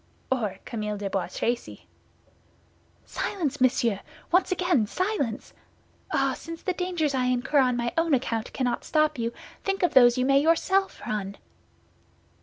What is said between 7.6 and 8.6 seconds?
my own account